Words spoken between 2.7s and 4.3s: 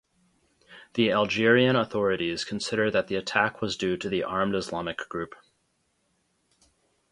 that the attack was due to the